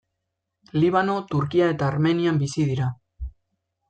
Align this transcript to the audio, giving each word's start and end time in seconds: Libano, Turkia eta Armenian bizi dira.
Libano, 0.83 1.17
Turkia 1.35 1.67
eta 1.75 1.89
Armenian 1.93 2.39
bizi 2.45 2.65
dira. 2.71 2.89